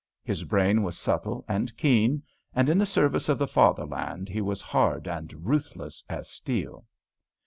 His 0.23 0.43
brain 0.45 0.81
was 0.81 0.97
subtle 0.97 1.45
and 1.47 1.77
keen, 1.77 2.23
and 2.55 2.69
in 2.69 2.79
the 2.79 2.87
service 2.87 3.29
of 3.29 3.37
the 3.37 3.45
Fatherland 3.45 4.29
he 4.29 4.41
was 4.41 4.59
hard 4.59 5.07
and 5.07 5.45
ruthless 5.45 6.03
as 6.09 6.27
steel. 6.27 6.87